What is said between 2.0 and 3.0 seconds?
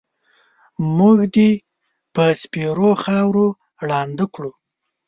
په سپېرو